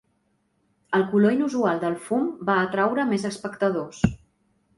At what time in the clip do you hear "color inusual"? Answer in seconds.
1.11-1.81